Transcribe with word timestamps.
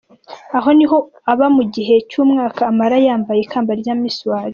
Aho 0.57 0.69
niho 0.77 0.97
aba 1.31 1.47
mu 1.55 1.63
gihe 1.73 1.95
cy’umwaka 2.09 2.61
amara 2.71 2.95
yambaye 3.05 3.39
ikamba 3.41 3.71
rya 3.81 3.93
Miss 4.01 4.17
World. 4.27 4.49